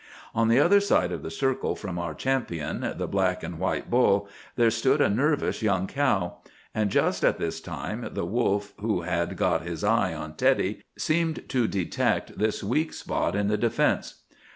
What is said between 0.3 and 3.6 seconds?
"On the other side of the circle from our champion, the black and